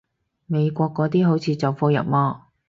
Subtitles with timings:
[0.47, 2.47] 美國嗰啲好似走火入魔